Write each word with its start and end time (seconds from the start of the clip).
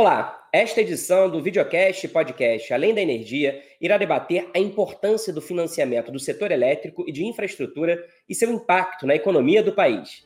Olá, 0.00 0.48
esta 0.52 0.80
edição 0.80 1.28
do 1.28 1.42
Videocast 1.42 2.06
Podcast 2.06 2.72
Além 2.72 2.94
da 2.94 3.00
Energia 3.00 3.60
irá 3.80 3.98
debater 3.98 4.48
a 4.54 4.58
importância 4.60 5.32
do 5.32 5.42
financiamento 5.42 6.12
do 6.12 6.20
setor 6.20 6.52
elétrico 6.52 7.04
e 7.08 7.10
de 7.10 7.24
infraestrutura 7.24 8.06
e 8.28 8.32
seu 8.32 8.48
impacto 8.48 9.08
na 9.08 9.16
economia 9.16 9.60
do 9.60 9.72
país. 9.72 10.24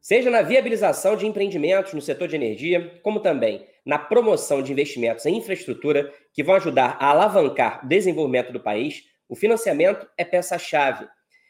Seja 0.00 0.30
na 0.30 0.42
viabilização 0.42 1.16
de 1.16 1.26
empreendimentos 1.26 1.92
no 1.94 2.00
setor 2.00 2.28
de 2.28 2.36
energia, 2.36 3.00
como 3.02 3.18
também 3.18 3.66
na 3.84 3.98
promoção 3.98 4.62
de 4.62 4.70
investimentos 4.70 5.26
em 5.26 5.36
infraestrutura 5.36 6.12
que 6.32 6.44
vão 6.44 6.54
ajudar 6.54 6.96
a 7.00 7.10
alavancar 7.10 7.84
o 7.84 7.88
desenvolvimento 7.88 8.52
do 8.52 8.60
país, 8.60 9.02
o 9.28 9.34
financiamento 9.34 10.06
é 10.16 10.24
peça-chave 10.24 11.08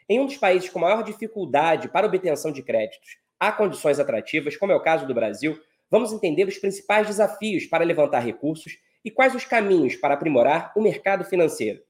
em 0.09 0.21
um 0.21 0.27
dos 0.27 0.37
países 0.37 0.69
com 0.69 0.79
maior 0.79 1.03
dificuldade 1.03 1.89
para 1.89 2.07
obtenção 2.07 2.53
de 2.53 2.63
créditos, 2.63 3.17
há 3.39 3.51
condições 3.53 3.99
atrativas, 3.99 4.57
como 4.57 4.73
é 4.73 4.75
o 4.75 4.83
caso 4.83 5.07
do 5.07 5.15
Brasil, 5.15 5.59
vamos 5.91 6.13
entender 6.13 6.47
os 6.47 6.59
principais 6.59 7.07
desafios 7.07 7.67
para 7.67 7.85
levantar 7.85 8.21
recursos 8.21 8.79
e 9.05 9.11
quais 9.11 9.35
os 9.35 9.45
caminhos 9.45 9.97
para 9.97 10.15
aprimorar 10.15 10.73
o 10.77 10.83
mercado 10.83 11.25
financeiro. 11.25 11.83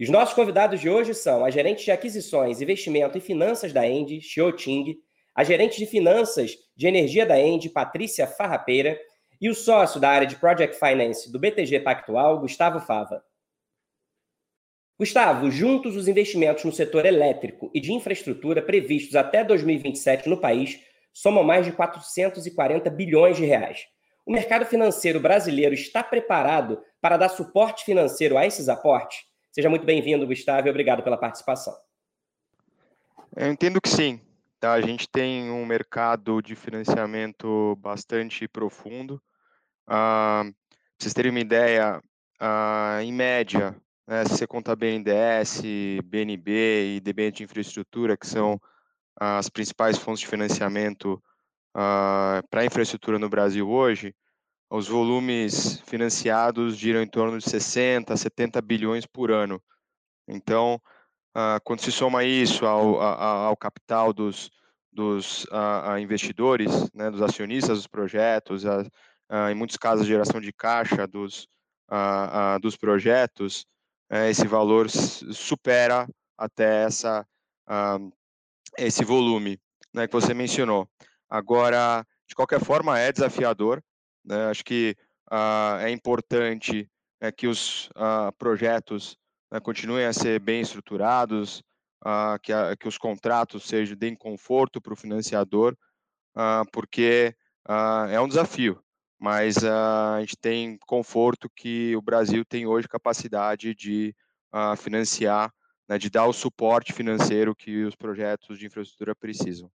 Os 0.00 0.08
nossos 0.08 0.34
convidados 0.34 0.80
de 0.80 0.88
hoje 0.88 1.14
são 1.14 1.44
a 1.44 1.50
gerente 1.50 1.84
de 1.84 1.90
aquisições, 1.90 2.60
investimento 2.60 3.18
e 3.18 3.20
finanças 3.20 3.72
da 3.72 3.86
Endi, 3.86 4.20
Xiao 4.20 4.52
Ting, 4.52 4.96
a 5.34 5.44
gerente 5.44 5.78
de 5.78 5.86
finanças 5.86 6.56
de 6.76 6.86
energia 6.86 7.24
da 7.24 7.38
Endi, 7.38 7.68
Patrícia 7.68 8.26
Farrapeira, 8.26 8.98
e 9.40 9.48
o 9.48 9.54
sócio 9.54 10.00
da 10.00 10.08
área 10.08 10.26
de 10.26 10.36
Project 10.36 10.78
Finance 10.78 11.30
do 11.30 11.38
BTG 11.38 11.80
Pactual, 11.80 12.38
Gustavo 12.38 12.80
Fava. 12.80 13.24
Gustavo, 15.02 15.50
juntos 15.50 15.96
os 15.96 16.06
investimentos 16.06 16.62
no 16.62 16.70
setor 16.70 17.04
elétrico 17.04 17.68
e 17.74 17.80
de 17.80 17.92
infraestrutura 17.92 18.62
previstos 18.62 19.16
até 19.16 19.42
2027 19.42 20.28
no 20.28 20.36
país 20.36 20.78
somam 21.12 21.42
mais 21.42 21.66
de 21.66 21.72
440 21.72 22.88
bilhões 22.88 23.36
de 23.36 23.44
reais. 23.44 23.80
O 24.24 24.30
mercado 24.30 24.64
financeiro 24.64 25.18
brasileiro 25.18 25.74
está 25.74 26.04
preparado 26.04 26.80
para 27.00 27.16
dar 27.16 27.30
suporte 27.30 27.84
financeiro 27.84 28.38
a 28.38 28.46
esses 28.46 28.68
aportes? 28.68 29.24
Seja 29.50 29.68
muito 29.68 29.84
bem-vindo, 29.84 30.24
Gustavo, 30.24 30.68
e 30.68 30.70
obrigado 30.70 31.02
pela 31.02 31.18
participação. 31.18 31.76
Eu 33.34 33.50
entendo 33.50 33.80
que 33.80 33.88
sim. 33.88 34.20
Tá? 34.60 34.74
A 34.74 34.80
gente 34.80 35.08
tem 35.08 35.50
um 35.50 35.66
mercado 35.66 36.40
de 36.40 36.54
financiamento 36.54 37.74
bastante 37.80 38.46
profundo. 38.46 39.20
Uh, 39.88 40.54
vocês 40.96 41.12
terem 41.12 41.32
uma 41.32 41.40
ideia, 41.40 42.00
uh, 42.40 43.02
em 43.02 43.12
média, 43.12 43.74
né, 44.06 44.24
se 44.24 44.36
você 44.36 44.46
contar 44.46 44.76
BNDES, 44.76 45.62
BNB 46.04 46.96
e 46.96 47.00
debênture 47.00 47.38
de 47.38 47.44
infraestrutura, 47.44 48.16
que 48.16 48.26
são 48.26 48.60
as 49.16 49.48
principais 49.48 49.98
fontes 49.98 50.20
de 50.20 50.26
financiamento 50.26 51.22
uh, 51.76 52.46
para 52.50 52.62
a 52.62 52.64
infraestrutura 52.64 53.18
no 53.18 53.28
Brasil 53.28 53.68
hoje, 53.68 54.14
os 54.70 54.88
volumes 54.88 55.80
financiados 55.80 56.76
giram 56.76 57.02
em 57.02 57.06
torno 57.06 57.38
de 57.38 57.48
60, 57.48 58.16
70 58.16 58.60
bilhões 58.62 59.06
por 59.06 59.30
ano. 59.30 59.62
Então, 60.26 60.80
uh, 61.36 61.60
quando 61.62 61.80
se 61.80 61.92
soma 61.92 62.24
isso 62.24 62.66
ao, 62.66 63.00
ao, 63.00 63.46
ao 63.48 63.56
capital 63.56 64.12
dos, 64.12 64.50
dos 64.90 65.44
uh, 65.44 65.98
investidores, 66.00 66.90
né, 66.94 67.10
dos 67.10 67.20
acionistas 67.20 67.78
dos 67.78 67.86
projetos, 67.86 68.64
em 69.50 69.54
muitos 69.54 69.78
casos, 69.78 70.06
geração 70.06 70.42
de 70.42 70.52
caixa 70.52 71.06
dos, 71.06 71.48
dos 72.60 72.76
projetos, 72.76 73.64
é, 74.12 74.28
esse 74.28 74.46
valor 74.46 74.90
supera 74.90 76.06
até 76.36 76.84
essa, 76.84 77.26
uh, 77.66 78.12
esse 78.76 79.02
volume 79.04 79.58
né, 79.92 80.06
que 80.06 80.12
você 80.12 80.34
mencionou. 80.34 80.86
Agora, 81.30 82.06
de 82.28 82.34
qualquer 82.34 82.62
forma, 82.62 82.98
é 82.98 83.10
desafiador. 83.10 83.82
Né? 84.22 84.50
Acho 84.50 84.62
que 84.62 84.94
uh, 85.30 85.80
é 85.80 85.90
importante 85.90 86.86
é, 87.22 87.32
que 87.32 87.46
os 87.46 87.88
uh, 87.90 88.30
projetos 88.36 89.16
né, 89.50 89.58
continuem 89.60 90.04
a 90.04 90.12
ser 90.12 90.38
bem 90.40 90.60
estruturados, 90.60 91.62
que, 92.42 92.52
a, 92.52 92.76
que, 92.76 92.88
os 92.88 92.98
contratos 92.98 93.62
sejam 93.62 93.96
deem 93.96 94.16
conforto 94.16 94.80
para 94.80 94.92
o 94.92 94.96
financiador, 94.96 95.76
porque 96.72 97.32
é 98.10 98.20
um 98.20 98.26
desafio 98.26 98.82
mas 99.22 99.58
uh, 99.58 100.16
a 100.16 100.20
gente 100.20 100.36
tem 100.36 100.76
conforto 100.78 101.48
que 101.48 101.94
o 101.94 102.02
Brasil 102.02 102.44
tem 102.44 102.66
hoje 102.66 102.88
capacidade 102.88 103.72
de 103.72 104.12
uh, 104.52 104.76
financiar, 104.76 105.54
né, 105.88 105.96
de 105.96 106.10
dar 106.10 106.26
o 106.26 106.32
suporte 106.32 106.92
financeiro 106.92 107.54
que 107.54 107.84
os 107.84 107.94
projetos 107.94 108.58
de 108.58 108.66
infraestrutura 108.66 109.14
precisam. 109.14 109.70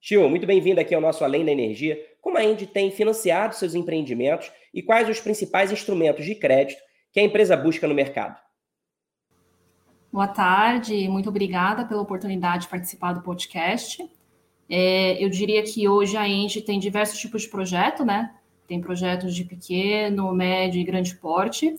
Tio, 0.00 0.30
muito 0.30 0.46
bem-vindo 0.46 0.80
aqui 0.80 0.94
ao 0.94 1.00
nosso 1.00 1.24
Além 1.24 1.44
da 1.44 1.50
Energia. 1.50 2.00
Como 2.20 2.38
a 2.38 2.44
Indy 2.44 2.68
tem 2.68 2.92
financiado 2.92 3.56
seus 3.56 3.74
empreendimentos 3.74 4.52
e 4.72 4.84
quais 4.84 5.08
os 5.08 5.18
principais 5.18 5.72
instrumentos 5.72 6.24
de 6.24 6.36
crédito 6.36 6.80
que 7.12 7.18
a 7.18 7.24
empresa 7.24 7.56
busca 7.56 7.88
no 7.88 7.94
mercado? 7.94 8.40
Boa 10.12 10.28
tarde, 10.28 11.08
muito 11.08 11.28
obrigada 11.28 11.84
pela 11.84 12.02
oportunidade 12.02 12.62
de 12.62 12.68
participar 12.68 13.14
do 13.14 13.22
podcast. 13.22 14.08
É, 14.68 15.22
eu 15.22 15.28
diria 15.28 15.62
que 15.62 15.88
hoje 15.88 16.16
a 16.16 16.28
Engie 16.28 16.60
tem 16.60 16.78
diversos 16.78 17.18
tipos 17.18 17.42
de 17.42 17.48
projeto, 17.48 18.04
né? 18.04 18.34
Tem 18.66 18.80
projetos 18.80 19.34
de 19.34 19.44
pequeno, 19.44 20.32
médio 20.34 20.80
e 20.80 20.84
grande 20.84 21.14
porte. 21.14 21.78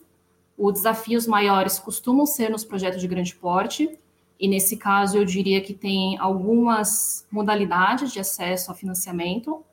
Os 0.57 0.73
desafios 0.73 1.27
maiores 1.27 1.77
costumam 1.77 2.25
ser 2.25 2.49
nos 2.49 2.63
projetos 2.63 3.01
de 3.01 3.07
grande 3.07 3.35
porte, 3.35 3.97
e 4.39 4.47
nesse 4.47 4.77
caso 4.77 5.17
eu 5.17 5.25
diria 5.25 5.61
que 5.61 5.73
tem 5.73 6.17
algumas 6.17 7.27
modalidades 7.29 8.11
de 8.11 8.19
acesso 8.19 8.71
a 8.71 8.75
financiamento. 8.75 9.63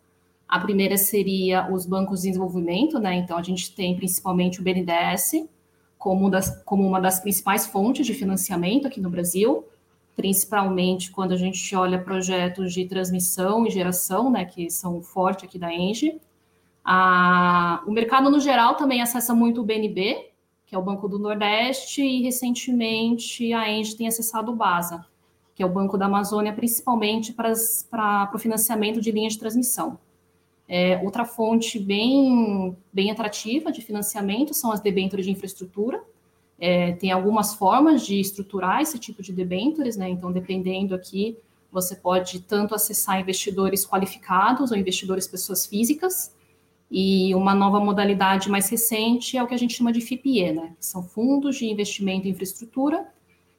A 0.49 0.59
primeira 0.59 0.97
seria 0.97 1.71
os 1.73 1.87
bancos 1.87 2.23
de 2.23 2.29
desenvolvimento, 2.29 2.99
né? 2.99 3.15
Então 3.15 3.39
a 3.39 3.43
gente 3.43 3.75
tem 3.75 3.97
principalmente 3.97 4.61
o 4.61 4.63
BNDES 4.63 5.47
como, 5.99 6.29
das, 6.29 6.63
como 6.65 6.87
uma 6.87 7.01
das 7.01 7.21
principais 7.21 7.67
fontes 7.67 8.05
de 8.05 8.13
financiamento 8.13 8.87
aqui 8.87 9.01
no 9.01 9.09
Brasil 9.09 9.65
principalmente 10.17 11.11
quando 11.11 11.33
a 11.33 11.37
gente 11.37 11.75
olha 11.75 11.99
projetos 11.99 12.73
de 12.73 12.85
transmissão 12.87 13.67
e 13.67 13.71
geração, 13.71 14.31
né, 14.31 14.45
que 14.45 14.71
são 14.71 15.03
forte 15.03 15.45
aqui 15.45 15.59
da 15.59 15.73
Engie. 15.73 16.21
O 17.87 17.91
mercado, 17.91 18.31
no 18.31 18.39
geral, 18.39 18.77
também 18.77 19.03
acessa 19.03 19.35
muito 19.35 19.61
o 19.61 19.65
BNB, 19.65 20.31
que 20.67 20.75
é 20.75 20.79
o 20.79 20.83
Banco 20.83 21.09
do 21.09 21.19
Nordeste, 21.19 22.03
e 22.03 22.23
recentemente 22.23 23.53
a 23.53 23.71
Engie 23.71 23.97
tem 23.97 24.07
acessado 24.07 24.53
o 24.53 24.57
BASA, 24.57 25.05
que 25.55 25.63
é 25.63 25.67
o 25.67 25.69
Banco 25.69 25.99
da 25.99 26.07
Amazônia, 26.07 26.53
principalmente 26.53 27.33
para 27.33 28.31
o 28.33 28.39
financiamento 28.39 29.01
de 29.01 29.11
linhas 29.11 29.35
de 29.35 29.39
transmissão. 29.39 29.99
É, 30.67 30.99
outra 31.05 31.27
fonte 31.27 31.79
bem, 31.79 32.75
bem 32.91 33.11
atrativa 33.11 33.71
de 33.71 33.83
financiamento 33.83 34.55
são 34.55 34.73
as 34.73 34.81
debêntures 34.81 35.27
de 35.27 35.33
infraestrutura, 35.33 36.03
é, 36.59 36.93
tem 36.93 37.11
algumas 37.11 37.55
formas 37.55 38.07
de 38.07 38.21
estruturar 38.21 38.81
esse 38.81 38.99
tipo 38.99 39.23
de 39.23 39.33
debêntures, 39.33 39.97
né? 39.97 40.09
Então, 40.09 40.33
dependendo 40.33 40.95
aqui, 40.95 41.37
você 41.71 41.97
pode 41.97 42.41
tanto 42.41 42.75
acessar 42.75 43.21
investidores 43.21 43.85
qualificados 43.85 44.71
ou 44.71 44.77
investidores 44.77 45.27
pessoas 45.27 45.67
físicas, 45.67 46.33
e 46.91 47.35
uma 47.35 47.55
nova 47.55 47.81
modalidade 47.81 48.49
mais 48.49 48.69
recente 48.69 49.37
é 49.37 49.43
o 49.43 49.49
que 49.49 49.55
a 49.55 49.59
gente 49.59 49.75
chama 49.75 49.93
de 49.93 50.01
FIPE, 50.01 50.53
né? 50.53 50.75
São 50.79 51.03
fundos 51.03 51.57
de 51.57 51.67
investimento 51.67 52.29
em 52.29 52.31
infraestrutura, 52.31 53.05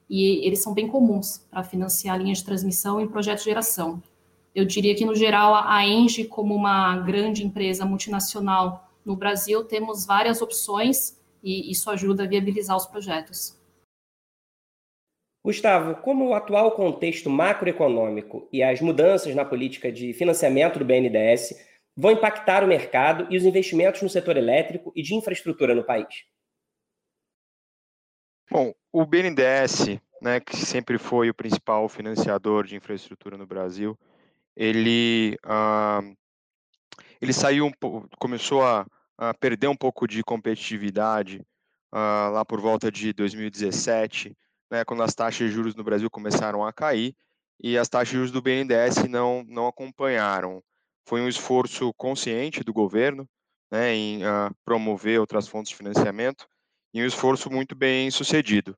e 0.08 0.46
eles 0.46 0.62
são 0.62 0.72
bem 0.72 0.88
comuns 0.88 1.44
para 1.50 1.62
financiar 1.62 2.18
linhas 2.18 2.38
de 2.38 2.44
transmissão 2.44 3.00
e 3.00 3.08
projetos 3.08 3.44
de 3.44 3.50
geração. 3.50 4.02
Eu 4.54 4.64
diria 4.64 4.94
que, 4.94 5.04
no 5.04 5.14
geral, 5.14 5.54
a 5.54 5.86
Engie, 5.86 6.24
como 6.24 6.54
uma 6.54 6.96
grande 6.98 7.44
empresa 7.44 7.84
multinacional 7.84 8.88
no 9.04 9.14
Brasil, 9.14 9.64
temos 9.64 10.06
várias 10.06 10.40
opções 10.40 11.15
e 11.46 11.70
isso 11.70 11.88
ajuda 11.88 12.24
a 12.24 12.26
viabilizar 12.26 12.76
os 12.76 12.86
projetos. 12.86 13.56
Gustavo, 15.44 15.94
como 16.02 16.26
o 16.26 16.34
atual 16.34 16.72
contexto 16.72 17.30
macroeconômico 17.30 18.48
e 18.52 18.64
as 18.64 18.80
mudanças 18.80 19.32
na 19.32 19.44
política 19.44 19.92
de 19.92 20.12
financiamento 20.12 20.80
do 20.80 20.84
BNDES 20.84 21.54
vão 21.96 22.10
impactar 22.10 22.64
o 22.64 22.66
mercado 22.66 23.28
e 23.32 23.36
os 23.36 23.44
investimentos 23.44 24.02
no 24.02 24.08
setor 24.08 24.36
elétrico 24.36 24.92
e 24.96 25.02
de 25.04 25.14
infraestrutura 25.14 25.72
no 25.72 25.84
país? 25.84 26.24
Bom, 28.50 28.74
o 28.92 29.06
BNDES, 29.06 30.00
né, 30.20 30.40
que 30.40 30.56
sempre 30.56 30.98
foi 30.98 31.30
o 31.30 31.34
principal 31.34 31.88
financiador 31.88 32.66
de 32.66 32.74
infraestrutura 32.74 33.36
no 33.36 33.46
Brasil, 33.46 33.96
ele, 34.56 35.38
uh, 35.44 36.16
ele 37.20 37.32
saiu 37.32 37.66
um 37.66 37.72
pouco, 37.72 38.08
começou 38.18 38.64
a 38.64 38.84
uh, 39.20 39.36
perdeu 39.38 39.70
um 39.70 39.76
pouco 39.76 40.06
de 40.06 40.22
competitividade 40.22 41.40
uh, 41.92 42.32
lá 42.32 42.44
por 42.44 42.60
volta 42.60 42.90
de 42.90 43.12
2017, 43.12 44.36
né, 44.70 44.84
quando 44.84 45.02
as 45.02 45.14
taxas 45.14 45.48
de 45.48 45.54
juros 45.54 45.74
no 45.74 45.84
Brasil 45.84 46.10
começaram 46.10 46.64
a 46.64 46.72
cair 46.72 47.14
e 47.62 47.78
as 47.78 47.88
taxas 47.88 48.08
de 48.08 48.16
juros 48.16 48.30
do 48.30 48.42
BNDES 48.42 49.08
não, 49.08 49.44
não 49.48 49.66
acompanharam. 49.66 50.62
Foi 51.06 51.20
um 51.20 51.28
esforço 51.28 51.92
consciente 51.94 52.62
do 52.62 52.72
governo 52.72 53.28
né, 53.70 53.94
em 53.94 54.22
uh, 54.22 54.54
promover 54.64 55.20
outras 55.20 55.48
fontes 55.48 55.70
de 55.70 55.76
financiamento 55.76 56.46
e 56.92 57.02
um 57.02 57.06
esforço 57.06 57.50
muito 57.50 57.74
bem 57.74 58.10
sucedido. 58.10 58.76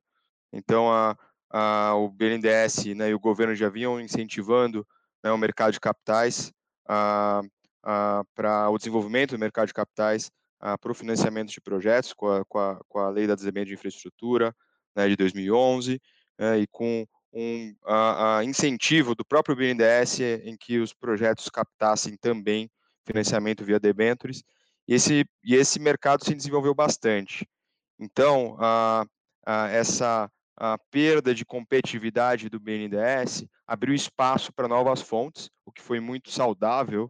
Então, 0.51 0.87
uh, 0.87 1.95
o 1.95 2.09
BNDES 2.09 2.85
né, 2.95 3.09
e 3.09 3.13
o 3.13 3.19
governo 3.19 3.55
já 3.55 3.69
vinham 3.69 3.99
incentivando 3.99 4.85
né, 5.23 5.31
o 5.31 5.37
mercado 5.37 5.73
de 5.73 5.79
capitais 5.79 6.51
uh, 6.89 7.47
uh, 7.83 8.25
para 8.35 8.69
o 8.69 8.77
desenvolvimento 8.77 9.31
do 9.31 9.39
mercado 9.39 9.67
de 9.67 9.73
capitais 9.73 10.31
para 10.81 10.91
o 10.91 10.93
financiamento 10.95 11.51
de 11.51 11.61
projetos 11.61 12.11
com 12.11 12.29
a, 12.29 12.43
com 12.43 12.59
a, 12.59 12.81
com 12.89 12.99
a 12.99 13.09
Lei 13.09 13.25
da 13.25 13.33
Desenvolvimento 13.33 13.67
de 13.69 13.73
Infraestrutura 13.75 14.53
né, 14.93 15.07
de 15.07 15.15
2011 15.15 16.01
né, 16.37 16.59
e 16.59 16.67
com 16.67 17.05
um 17.31 17.73
incentivo 18.43 19.15
do 19.15 19.23
próprio 19.23 19.55
BNDES 19.55 20.19
em 20.43 20.57
que 20.57 20.79
os 20.79 20.93
projetos 20.93 21.47
captassem 21.47 22.17
também 22.17 22.69
financiamento 23.05 23.63
via 23.63 23.79
debentures 23.79 24.43
e 24.85 24.95
esse, 24.95 25.25
e 25.45 25.55
esse 25.55 25.79
mercado 25.79 26.25
se 26.25 26.35
desenvolveu 26.35 26.75
bastante. 26.75 27.47
Então, 27.97 28.57
essa 29.71 30.29
a 30.59 30.77
perda 30.91 31.33
de 31.33 31.45
competitividade 31.45 32.49
do 32.49 32.59
BNDES 32.59 33.45
abriu 33.65 33.95
espaço 33.95 34.51
para 34.51 34.67
novas 34.67 35.01
fontes, 35.01 35.49
o 35.65 35.71
que 35.71 35.81
foi 35.81 36.01
muito 36.01 36.29
saudável 36.29 37.09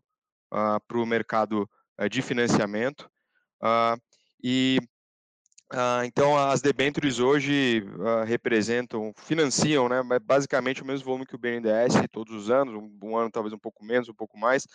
uh, 0.52 0.80
para 0.88 0.98
o 0.98 1.06
mercado 1.06 1.70
uh, 2.00 2.10
de 2.10 2.22
financiamento. 2.22 3.10
Uh, 3.62 4.00
e 4.44 4.80
então 6.04 6.36
as 6.36 6.62
debêntures 6.62 7.20
hoje 7.20 7.86
representam, 8.26 9.14
financiam, 9.16 9.88
né, 9.88 10.02
basicamente 10.20 10.82
o 10.82 10.86
mesmo 10.86 11.06
volume 11.06 11.28
que 11.28 11.36
o 11.36 11.38
BNDES 11.38 11.94
todos 12.12 12.34
os 12.34 12.50
anos, 12.50 12.74
um, 12.74 12.90
um 13.04 13.16
ano 13.16 13.30
talvez 13.30 13.54
um 13.54 13.60
pouco 13.60 13.86
menos, 13.86 14.10
um 14.10 14.14
pouco 14.16 14.36
mais, 14.36 14.66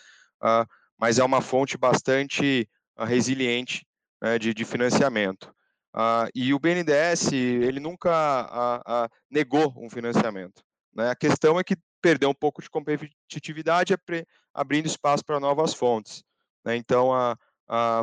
mas 0.96 1.18
é 1.18 1.24
uma 1.24 1.40
fonte 1.40 1.76
bastante 1.76 2.68
resiliente 2.96 3.84
né, 4.22 4.38
de, 4.38 4.54
de 4.54 4.64
financiamento. 4.64 5.52
Uh, 5.94 6.26
e 6.34 6.52
o 6.52 6.58
BNDES, 6.58 7.32
ele 7.32 7.78
nunca 7.78 8.10
uh, 8.10 9.04
uh, 9.04 9.08
negou 9.30 9.72
um 9.76 9.88
financiamento. 9.88 10.60
Né? 10.92 11.08
A 11.08 11.14
questão 11.14 11.58
é 11.58 11.62
que 11.62 11.76
perdeu 12.04 12.28
um 12.28 12.34
pouco 12.34 12.60
de 12.60 12.68
competitividade, 12.68 13.96
abrindo 14.52 14.84
espaço 14.84 15.24
para 15.24 15.40
novas 15.40 15.72
fontes. 15.72 16.22
Né? 16.62 16.76
Então, 16.76 17.14
a, 17.14 17.34
a, 17.66 18.02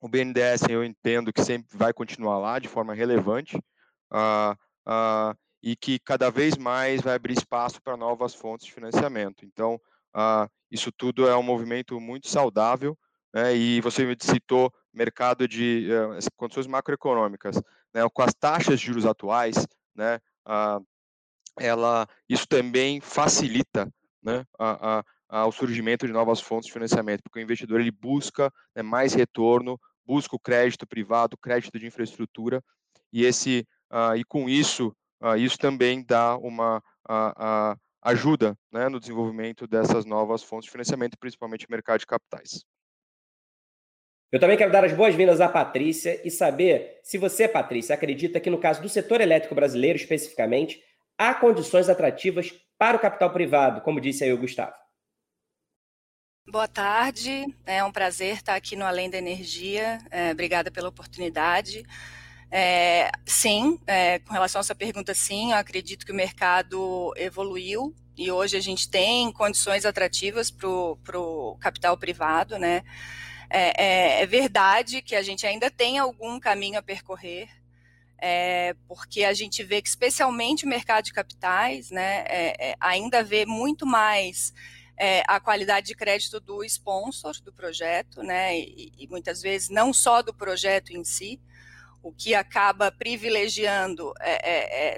o 0.00 0.08
BNDES, 0.08 0.62
eu 0.70 0.82
entendo 0.82 1.30
que 1.30 1.44
sempre 1.44 1.76
vai 1.76 1.92
continuar 1.92 2.38
lá 2.38 2.58
de 2.58 2.68
forma 2.68 2.94
relevante 2.94 3.62
e 5.62 5.76
que 5.76 5.98
cada 5.98 6.30
vez 6.30 6.56
mais 6.56 7.02
vai 7.02 7.16
abrir 7.16 7.36
espaço 7.36 7.82
para 7.82 7.98
novas 7.98 8.34
fontes 8.34 8.64
de 8.64 8.72
financiamento. 8.72 9.44
Então, 9.44 9.78
isso 10.70 10.90
tudo 10.90 11.28
é 11.28 11.36
um 11.36 11.42
movimento 11.42 12.00
muito 12.00 12.30
saudável 12.30 12.96
né, 13.34 13.54
e 13.54 13.82
você 13.82 14.06
me 14.06 14.16
citou 14.18 14.72
mercado 14.90 15.46
de 15.46 15.86
uh, 15.92 16.30
condições 16.34 16.66
macroeconômicas, 16.66 17.56
né, 17.92 18.08
com 18.10 18.22
as 18.22 18.32
taxas 18.32 18.80
de 18.80 18.86
juros 18.86 19.04
atuais, 19.04 19.66
né, 19.94 20.18
ela, 21.60 22.08
isso 22.28 22.46
também 22.46 23.00
facilita 23.00 23.92
né, 24.22 24.44
a, 24.58 25.04
a, 25.28 25.46
o 25.46 25.52
surgimento 25.52 26.06
de 26.06 26.12
novas 26.12 26.40
fontes 26.40 26.66
de 26.66 26.72
financiamento, 26.72 27.22
porque 27.22 27.38
o 27.38 27.42
investidor 27.42 27.80
ele 27.80 27.90
busca 27.90 28.52
né, 28.74 28.82
mais 28.82 29.14
retorno, 29.14 29.78
busca 30.04 30.34
o 30.34 30.40
crédito 30.40 30.86
privado, 30.86 31.36
crédito 31.36 31.78
de 31.78 31.86
infraestrutura, 31.86 32.62
e 33.12 33.24
esse 33.24 33.66
uh, 33.90 34.16
e 34.16 34.24
com 34.24 34.48
isso 34.48 34.94
uh, 35.22 35.36
isso 35.36 35.58
também 35.58 36.04
dá 36.04 36.36
uma 36.36 36.78
uh, 37.08 37.78
ajuda 38.02 38.56
né, 38.72 38.88
no 38.88 39.00
desenvolvimento 39.00 39.66
dessas 39.66 40.04
novas 40.04 40.42
fontes 40.42 40.66
de 40.66 40.72
financiamento, 40.72 41.18
principalmente 41.18 41.70
mercado 41.70 42.00
de 42.00 42.06
capitais. 42.06 42.64
Eu 44.30 44.38
também 44.38 44.58
quero 44.58 44.70
dar 44.70 44.84
as 44.84 44.92
boas-vindas 44.92 45.40
à 45.40 45.48
Patrícia 45.48 46.20
e 46.22 46.30
saber 46.30 47.00
se 47.02 47.16
você, 47.16 47.48
Patrícia, 47.48 47.94
acredita 47.94 48.38
que 48.38 48.50
no 48.50 48.58
caso 48.58 48.82
do 48.82 48.88
setor 48.88 49.22
elétrico 49.22 49.54
brasileiro 49.54 49.96
especificamente, 49.96 50.82
há 51.18 51.34
condições 51.34 51.88
atrativas 51.88 52.54
para 52.78 52.96
o 52.96 53.00
capital 53.00 53.32
privado, 53.32 53.80
como 53.80 54.00
disse 54.00 54.22
aí 54.22 54.32
o 54.32 54.38
Gustavo. 54.38 54.72
Boa 56.46 56.68
tarde, 56.68 57.44
é 57.66 57.84
um 57.84 57.92
prazer 57.92 58.36
estar 58.36 58.54
aqui 58.54 58.74
no 58.74 58.86
Além 58.86 59.10
da 59.10 59.18
Energia. 59.18 59.98
É, 60.10 60.30
obrigada 60.30 60.70
pela 60.70 60.88
oportunidade. 60.88 61.84
É, 62.50 63.10
sim, 63.26 63.78
é, 63.86 64.20
com 64.20 64.32
relação 64.32 64.60
a 64.60 64.62
essa 64.62 64.74
pergunta, 64.74 65.12
sim, 65.12 65.50
eu 65.52 65.58
acredito 65.58 66.06
que 66.06 66.12
o 66.12 66.14
mercado 66.14 67.12
evoluiu 67.16 67.94
e 68.16 68.32
hoje 68.32 68.56
a 68.56 68.60
gente 68.60 68.88
tem 68.88 69.30
condições 69.30 69.84
atrativas 69.84 70.50
para 70.50 70.66
o 71.20 71.56
capital 71.60 71.96
privado, 71.98 72.58
né? 72.58 72.82
É, 73.50 74.20
é, 74.20 74.22
é, 74.22 74.26
verdade 74.26 75.00
que 75.00 75.14
a 75.14 75.22
gente 75.22 75.46
ainda 75.46 75.70
tem 75.70 75.98
algum 75.98 76.38
caminho 76.38 76.78
a 76.78 76.82
percorrer, 76.82 77.48
é, 78.20 78.74
porque 78.86 79.24
a 79.24 79.32
gente 79.32 79.62
vê 79.62 79.80
que, 79.80 79.88
especialmente 79.88 80.64
o 80.64 80.68
mercado 80.68 81.04
de 81.04 81.12
capitais, 81.12 81.90
né, 81.90 82.24
é, 82.26 82.70
é, 82.70 82.74
ainda 82.80 83.22
vê 83.22 83.46
muito 83.46 83.86
mais 83.86 84.52
é, 84.96 85.22
a 85.26 85.38
qualidade 85.38 85.86
de 85.86 85.94
crédito 85.94 86.40
do 86.40 86.64
sponsor 86.64 87.32
do 87.42 87.52
projeto, 87.52 88.22
né, 88.22 88.58
e, 88.58 88.92
e, 88.98 89.06
muitas 89.08 89.40
vezes 89.40 89.68
não 89.68 89.92
só 89.92 90.22
do 90.22 90.34
projeto 90.34 90.90
em 90.90 91.04
si, 91.04 91.40
o 92.02 92.12
que 92.12 92.34
acaba 92.34 92.92
privilegiando 92.92 94.14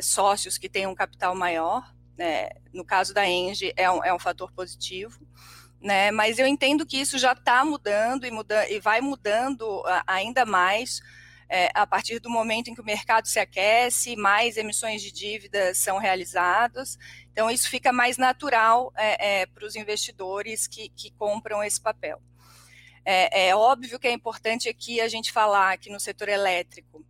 sócios 0.03 0.59
que 0.59 0.69
têm 0.69 0.87
um 0.87 0.95
capital 0.95 1.35
maior. 1.35 1.83
Né, 2.17 2.51
no 2.75 2.85
caso 2.85 3.15
da 3.15 3.27
Engie, 3.27 3.73
é 3.75 3.91
um, 3.91 4.05
é 4.05 4.13
um 4.13 4.19
fator 4.19 4.53
positivo 4.53 5.19
né? 5.81 6.11
Mas 6.11 6.39
eu 6.39 6.47
entendo 6.47 6.85
que 6.85 6.99
isso 6.99 7.19
já 7.19 7.33
está 7.33 7.65
mudando 7.65 8.27
e, 8.27 8.31
muda, 8.31 8.69
e 8.71 8.79
vai 8.79 9.01
mudando 9.01 9.83
ainda 10.07 10.45
mais 10.45 11.01
é, 11.50 11.69
a 11.75 11.85
partir 11.85 12.20
do 12.20 12.31
momento 12.31 12.70
em 12.70 12.75
que 12.75 12.81
o 12.81 12.85
mercado 12.85 13.26
se 13.26 13.41
aquece, 13.41 14.14
mais 14.14 14.56
emissões 14.56 15.02
de 15.02 15.11
dívida 15.11 15.75
são 15.75 15.99
realizadas. 15.99 16.97
Então, 17.32 17.50
isso 17.50 17.69
fica 17.69 17.93
mais 17.93 18.17
natural 18.17 18.93
é, 18.97 19.41
é, 19.41 19.47
para 19.47 19.67
os 19.67 19.75
investidores 19.75 20.69
que, 20.69 20.88
que, 20.91 21.11
compram 21.11 21.62
esse 21.62 21.81
papel. 21.81 22.23
É, 23.05 23.49
é 23.49 23.56
óbvio 23.56 23.99
que 23.99 24.06
é 24.06 24.12
importante 24.12 24.69
aqui 24.69 25.00
a 25.00 25.08
gente 25.08 25.32
falar 25.32 25.76
que 25.79 25.91
no 25.91 25.99
setor 25.99 26.29
elétrico 26.29 27.05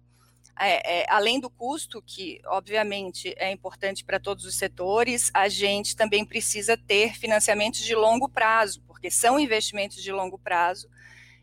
é, 0.63 1.01
é, 1.01 1.07
além 1.09 1.41
do 1.41 1.49
custo, 1.49 2.03
que 2.03 2.39
obviamente 2.45 3.35
é 3.39 3.51
importante 3.51 4.05
para 4.05 4.21
todos 4.21 4.45
os 4.45 4.57
setores, 4.57 5.31
a 5.33 5.49
gente 5.49 5.97
também 5.97 6.23
precisa 6.23 6.77
ter 6.77 7.15
financiamentos 7.15 7.81
de 7.81 7.95
longo 7.95 8.29
prazo, 8.29 8.83
porque 8.87 9.11
são 9.11 9.41
investimentos 9.41 10.03
de 10.03 10.13
longo 10.13 10.39
prazo. 10.39 10.87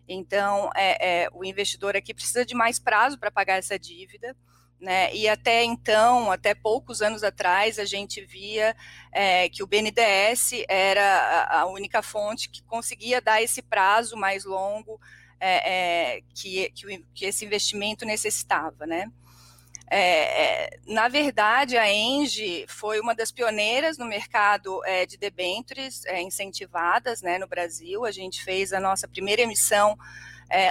Então, 0.08 0.70
é, 0.76 1.24
é 1.24 1.30
o 1.34 1.44
investidor 1.44 1.96
aqui 1.96 2.14
precisa 2.14 2.46
de 2.46 2.56
mais 2.56 2.80
prazo 2.80 3.20
para 3.20 3.32
pagar 3.32 3.58
essa 3.58 3.78
dívida. 3.78 4.36
Né? 4.80 5.14
E 5.14 5.28
até 5.28 5.64
então, 5.64 6.32
até 6.32 6.54
poucos 6.54 7.02
anos 7.02 7.24
atrás, 7.24 7.80
a 7.80 7.86
gente 7.86 8.24
via 8.24 8.76
é, 9.12 9.50
que 9.50 9.64
o 9.64 9.68
BNDES 9.68 10.64
era 10.70 11.48
a 11.50 11.66
única 11.66 12.04
fonte 12.04 12.48
que 12.48 12.62
conseguia 12.64 13.20
dar 13.20 13.42
esse 13.42 13.62
prazo 13.62 14.16
mais 14.16 14.46
longo 14.46 15.00
é, 15.40 16.18
é, 16.18 16.22
que, 16.34 16.70
que, 16.72 17.06
que, 17.14 17.26
esse 17.26 17.46
investimento 17.46 18.06
necessitava, 18.06 18.86
né? 18.86 19.12
É, 19.90 20.66
é, 20.66 20.80
na 20.86 21.08
verdade, 21.08 21.78
a 21.78 21.92
Engie 21.92 22.66
foi 22.68 23.00
uma 23.00 23.16
das 23.16 23.32
pioneiras 23.32 23.98
no 23.98 24.06
mercado 24.06 24.84
é, 24.86 25.06
de 25.06 25.18
debêntures 25.18 26.04
é, 26.06 26.22
incentivadas 26.22 27.22
né, 27.22 27.38
no 27.38 27.48
Brasil. 27.48 28.06
A 28.06 28.12
gente 28.12 28.44
fez 28.44 28.74
a 28.74 28.80
nossa 28.80 29.08
primeira 29.08 29.42
emissão 29.42 29.98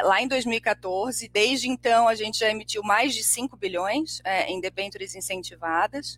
lá 0.05 0.23
em 0.23 0.29
2014. 0.29 1.29
Desde 1.29 1.69
então, 1.69 2.09
a 2.09 2.15
gente 2.15 2.39
já 2.39 2.49
emitiu 2.49 2.83
mais 2.83 3.15
de 3.15 3.23
5 3.23 3.59
bilhões 3.59 4.23
em 4.49 4.59
debêntures 4.59 5.15
incentivadas. 5.15 6.17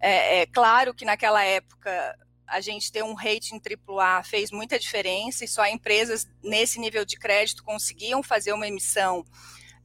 É, 0.00 0.46
claro 0.46 0.94
que 0.94 1.04
naquela 1.04 1.44
época 1.44 2.16
a 2.46 2.58
gente 2.60 2.90
ter 2.90 3.02
um 3.02 3.12
rating 3.12 3.60
AAA 3.60 4.22
fez 4.22 4.50
muita 4.50 4.78
diferença 4.78 5.44
e 5.44 5.48
só 5.48 5.66
empresas 5.66 6.26
nesse 6.42 6.78
nível 6.80 7.04
de 7.04 7.18
crédito 7.18 7.62
conseguiam 7.62 8.22
fazer 8.22 8.54
uma 8.54 8.66
emissão 8.66 9.24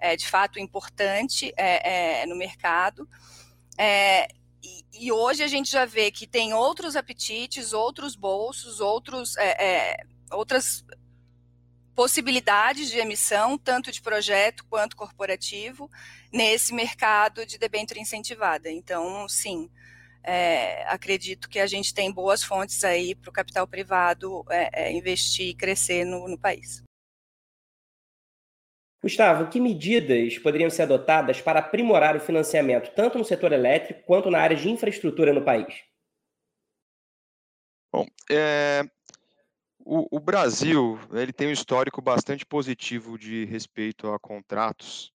é, 0.01 0.15
de 0.17 0.27
fato 0.27 0.59
importante 0.59 1.53
é, 1.55 2.23
é, 2.23 2.25
no 2.25 2.35
mercado. 2.35 3.07
É, 3.77 4.27
e, 4.63 4.83
e, 4.93 5.11
hoje 5.11 5.43
a 5.43 5.47
gente 5.47 5.71
já 5.71 5.85
vê 5.85 6.11
que 6.11 6.27
tem 6.27 6.53
outros 6.53 6.95
apetites, 6.95 7.71
outros 7.71 8.15
bolsos, 8.15 8.79
outros, 8.79 9.37
é, 9.37 9.65
é, 9.65 9.97
outras 10.31 10.83
possibilidades 11.95 12.89
de 12.89 12.97
emissão, 12.97 13.57
tanto 13.57 13.91
de 13.91 14.01
projeto 14.01 14.65
quanto 14.69 14.95
corporativo, 14.95 15.89
nesse 16.33 16.73
mercado 16.73 17.45
de 17.45 17.57
debênture 17.57 17.99
incentivada. 17.99 18.71
Então, 18.71 19.27
sim, 19.29 19.69
é, 20.23 20.83
acredito 20.87 21.49
que 21.49 21.59
a 21.59 21.67
gente 21.67 21.93
tem 21.93 22.11
boas 22.11 22.43
fontes 22.43 22.83
aí 22.83 23.13
para 23.13 23.29
o 23.29 23.33
capital 23.33 23.67
privado 23.67 24.43
é, 24.49 24.87
é, 24.87 24.91
investir 24.91 25.49
e 25.49 25.53
crescer 25.53 26.05
no, 26.05 26.27
no 26.27 26.37
país. 26.37 26.83
Gustavo, 29.01 29.49
que 29.49 29.59
medidas 29.59 30.37
poderiam 30.37 30.69
ser 30.69 30.83
adotadas 30.83 31.41
para 31.41 31.59
aprimorar 31.59 32.15
o 32.15 32.19
financiamento, 32.19 32.93
tanto 32.93 33.17
no 33.17 33.25
setor 33.25 33.51
elétrico 33.51 34.03
quanto 34.05 34.29
na 34.29 34.39
área 34.39 34.55
de 34.55 34.69
infraestrutura 34.69 35.33
no 35.33 35.43
país? 35.43 35.83
Bom, 37.91 38.05
é, 38.29 38.83
o, 39.79 40.17
o, 40.17 40.19
Brasil 40.19 40.99
ele 41.11 41.33
tem 41.33 41.47
um 41.47 41.51
histórico 41.51 42.01
bastante 42.01 42.45
positivo 42.45 43.17
de 43.17 43.45
respeito 43.45 44.11
a 44.11 44.19
contratos 44.19 45.11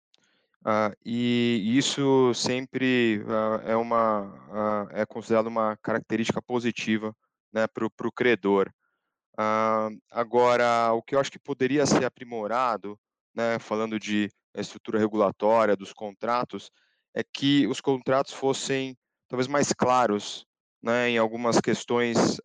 Uh, 0.67 0.91
e 1.05 1.77
isso 1.77 2.33
sempre 2.33 3.23
uh, 3.23 3.65
é 3.65 3.75
uma 3.77 4.23
uh, 4.49 4.89
é 4.91 5.05
considerado 5.05 5.47
uma 5.47 5.77
característica 5.77 6.41
positiva 6.41 7.15
né, 7.53 7.67
para 7.67 7.85
o 7.85 8.11
credor. 8.11 8.69
agora, 10.11 10.91
o 10.93 11.01
que 11.01 11.15
eu 11.15 11.19
acho 11.19 11.31
que 11.31 11.39
poderia 11.39 11.85
ser 11.85 12.03
aprimorado, 12.03 12.99
né, 13.37 13.59
falando 13.59 13.99
de 13.99 14.31
estrutura 14.55 14.97
regulatória 14.97 15.75
dos 15.75 15.93
contratos, 15.93 16.71
é 17.13 17.23
que 17.23 17.67
os 17.67 17.79
contratos 17.79 18.33
fossem 18.33 18.97
talvez 19.27 19.47
mais 19.47 19.71
claros 19.71 20.43
né, 20.81 21.11
em 21.11 21.19
algumas 21.19 21.61
questões 21.61 22.41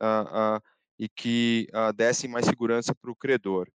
e 0.98 1.08
que 1.08 1.66
dessem 1.96 2.28
mais 2.28 2.44
segurança 2.44 2.94
para 2.94 3.10
o 3.10 3.16
credor. 3.16 3.66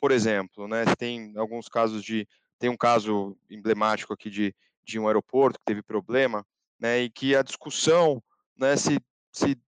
por 0.00 0.12
exemplo, 0.12 0.68
né, 0.68 0.84
tem 0.96 1.32
alguns 1.36 1.68
casos 1.68 2.02
de 2.04 2.28
tem 2.58 2.70
um 2.70 2.76
caso 2.76 3.36
emblemático 3.50 4.12
aqui 4.12 4.30
de, 4.30 4.54
de 4.84 4.98
um 4.98 5.08
aeroporto 5.08 5.58
que 5.58 5.64
teve 5.66 5.82
problema, 5.82 6.46
né, 6.78 7.00
e 7.00 7.10
que 7.10 7.34
a 7.34 7.42
discussão 7.42 8.22
né, 8.56 8.76
se, 8.76 9.00
se 9.32 9.58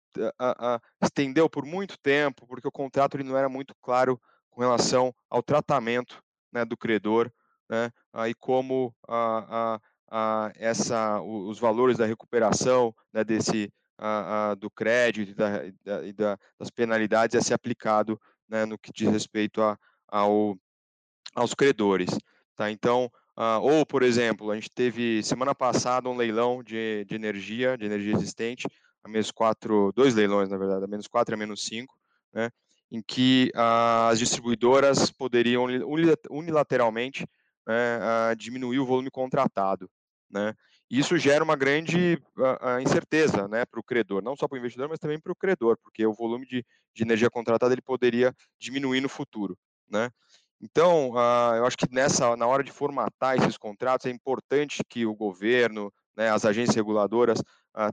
estendeu 1.02 1.50
por 1.50 1.66
muito 1.66 1.99
tempo, 1.99 2.47
porque 2.47 2.68
o 2.68 2.73
contrato 2.73 3.16
ele 3.16 3.25
não 3.25 3.37
era 3.37 3.49
muito 3.49 3.75
claro 3.82 4.20
com 4.49 4.61
relação 4.61 5.12
ao 5.28 5.42
tratamento 5.42 6.23
né, 6.52 6.64
do 6.64 6.76
credor, 6.76 7.31
né, 7.69 7.90
e 8.28 8.35
como 8.35 8.95
a, 9.07 9.78
a, 10.11 10.52
essa, 10.57 11.21
os 11.21 11.59
valores 11.59 11.99
da 11.99 12.07
recuperação 12.07 12.95
né, 13.12 13.23
desse, 13.23 13.73
do 14.59 14.71
crédito 14.71 15.33
e, 15.33 15.35
da, 15.35 15.67
e 16.07 16.12
da, 16.12 16.38
das 16.59 16.71
penalidades 16.71 17.37
a 17.37 17.43
ser 17.43 17.55
aplicado 17.55 18.19
né, 18.49 18.64
no 18.64 18.78
que 18.78 18.90
diz 18.90 19.11
respeito 19.11 19.61
a, 19.61 19.78
ao, 20.09 20.57
aos 21.35 21.55
credores. 21.55 22.11
Tá? 22.57 22.71
Então, 22.71 23.11
uh, 23.37 23.61
ou, 23.61 23.87
por 23.87 24.02
exemplo, 24.02 24.50
a 24.50 24.55
gente 24.55 24.71
teve 24.71 25.23
semana 25.23 25.55
passada 25.55 26.09
um 26.09 26.17
leilão 26.17 26.62
de, 26.62 27.05
de 27.05 27.14
energia, 27.14 27.76
de 27.76 27.85
energia 27.85 28.14
existente, 28.14 28.67
a 29.05 29.09
menos 29.09 29.31
4, 29.31 29.93
dois 29.95 30.14
leilões, 30.14 30.49
na 30.49 30.59
verdade, 30.59 30.85
a 30.85 30.88
menos 30.88 31.07
4 31.07 31.35
e 31.35 31.37
a 31.37 31.38
menos 31.38 31.64
5, 31.64 31.95
né? 32.33 32.50
Em 32.90 33.02
que 33.02 33.52
uh, 33.54 34.09
as 34.11 34.18
distribuidoras 34.18 35.11
poderiam 35.11 35.66
unilateralmente 36.30 37.26
né, 37.66 37.99
uh, 37.99 38.37
diminuir 38.37 38.78
o 38.78 38.87
volume 38.87 39.11
contratado. 39.11 39.90
Né? 40.30 40.54
Isso 40.90 41.18
gera 41.18 41.45
uma 41.45 41.57
grande 41.57 42.21
uh, 42.37 42.80
incerteza 42.80 43.47
né, 43.47 43.64
para 43.66 43.80
o 43.80 43.85
credor, 43.85 44.23
não 44.23 44.37
só 44.37 44.49
para 44.49 44.57
o 44.57 44.59
investidor, 44.59 44.88
mas 44.88 44.99
também 44.99 45.21
para 45.21 45.33
o 45.33 45.37
credor, 45.37 45.76
porque 45.83 46.04
o 46.07 46.14
volume 46.14 46.47
de, 46.47 46.64
de 46.95 47.02
energia 47.02 47.30
contratada 47.30 47.75
ele 47.75 47.83
poderia 47.83 48.35
diminuir 48.59 49.00
no 49.00 49.09
futuro. 49.09 49.57
Né? 49.90 50.11
Então, 50.61 51.12
eu 51.57 51.64
acho 51.64 51.76
que 51.76 51.87
nessa, 51.92 52.37
na 52.37 52.45
hora 52.45 52.64
de 52.64 52.73
formatar 52.73 53.37
esses 53.37 53.57
contratos, 53.57 54.07
é 54.07 54.11
importante 54.11 54.83
que 54.88 55.07
o 55.07 55.14
governo, 55.14 55.92
né, 56.16 56.30
as 56.30 56.45
agências 56.45 56.75
reguladoras, 56.75 57.40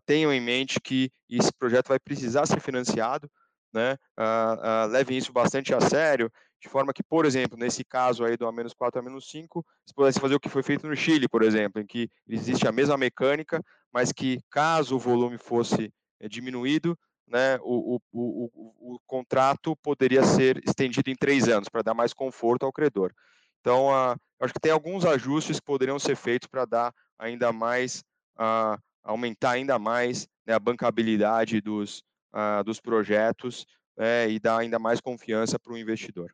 tenham 0.03 0.33
em 0.33 0.41
mente 0.41 0.81
que 0.81 1.11
esse 1.29 1.53
projeto 1.53 1.89
vai 1.89 1.99
precisar 1.99 2.47
ser 2.47 2.59
financiado, 2.59 3.29
né, 3.75 3.98
uh, 4.17 4.88
levem 4.88 5.17
isso 5.17 5.34
bastante 5.34 5.74
a 5.74 5.82
sério, 5.82 6.32
de 6.62 6.70
forma 6.70 6.94
que, 6.94 7.03
por 7.03 7.25
exemplo, 7.25 7.58
nesse 7.58 7.84
caso 7.84 8.24
aí 8.24 8.38
do 8.38 8.48
A-4 8.48 8.96
a 8.96 9.00
A-5, 9.00 9.63
se 9.86 9.94
pudesse 9.94 10.20
fazer 10.20 10.36
o 10.36 10.39
que 10.39 10.48
foi 10.48 10.63
feito 10.63 10.88
no 10.88 10.96
Chile, 10.96 11.27
por 11.27 11.44
exemplo, 11.44 11.82
em 11.82 11.86
que 11.86 12.10
existe 12.25 12.65
a 12.65 12.72
mesma 12.72 12.98
mecânica, 12.98 13.62
mas 13.91 14.13
que 14.13 14.39
caso 14.50 14.96
o 14.96 15.00
volume 15.00 15.38
fosse 15.38 15.94
eh, 16.22 16.29
diminuído, 16.29 16.98
né, 17.27 17.58
o, 17.62 17.96
o, 17.96 18.01
o, 18.13 18.94
o, 18.94 19.00
contrato 19.05 19.75
poderia 19.77 20.24
ser 20.24 20.62
estendido 20.65 21.10
em 21.10 21.15
três 21.15 21.50
anos 21.50 21.67
para 21.67 21.82
dar 21.82 21.94
mais 21.94 22.13
conforto 22.13 22.65
ao 22.65 22.72
credor. 22.72 23.12
Então, 23.60 23.88
uh, 23.88 24.15
acho 24.39 24.53
que 24.53 24.60
tem 24.60 24.72
alguns 24.72 25.05
ajustes 25.05 25.60
que 25.60 25.65
poderiam 25.65 26.00
ser 26.00 26.15
feitos 26.15 26.48
para 26.48 26.65
dar 26.65 26.94
ainda 27.17 27.51
mais, 27.51 28.03
uh, 28.38 28.79
aumentar 29.03 29.51
ainda 29.51 29.77
mais 29.77 30.27
né, 30.46 30.53
a 30.53 30.60
bancabilidade 30.60 31.60
dos, 31.62 32.03
uh, 32.35 32.63
dos 32.63 32.81
projetos 32.81 33.65
né, 33.97 34.29
e 34.29 34.39
dar 34.39 34.59
ainda 34.59 34.77
mais 34.77 34.99
confiança 34.99 35.57
para 35.57 35.73
o 35.73 35.77
investidor. 35.77 36.31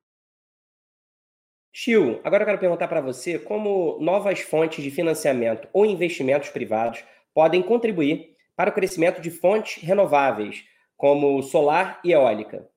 Chiu, 1.72 2.20
agora 2.24 2.44
eu 2.44 2.48
quero 2.48 2.60
perguntar 2.60 2.88
para 2.88 3.00
você 3.00 3.40
como 3.40 3.98
novas 4.02 4.42
fontes 4.42 4.84
de 4.84 4.92
financiamento 4.92 5.70
ou 5.72 5.86
investimentos 5.86 6.50
privados 6.50 7.04
podem 7.34 7.62
contribuir 7.62 8.36
para 8.56 8.70
o 8.70 8.74
crescimento 8.74 9.22
de 9.22 9.32
fontes 9.32 9.82
renováveis, 9.82 10.66
como 10.98 11.42
solar 11.42 12.02
e 12.04 12.12
eólica? 12.12 12.70